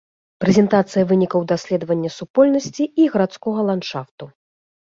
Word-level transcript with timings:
Прэзентацыя 0.43 1.03
вынікаў 1.11 1.43
даследавання 1.51 2.09
супольнасці 2.17 2.83
і 3.05 3.07
гарадскога 3.17 3.59
ландшафту. 3.73 4.25